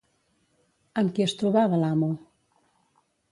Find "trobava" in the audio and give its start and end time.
1.43-1.81